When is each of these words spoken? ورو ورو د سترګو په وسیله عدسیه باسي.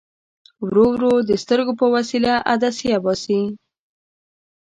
ورو 0.65 0.85
ورو 0.93 1.13
د 1.29 1.31
سترګو 1.43 1.73
په 1.79 1.85
وسیله 1.95 2.31
عدسیه 2.53 2.97
باسي. 3.03 3.41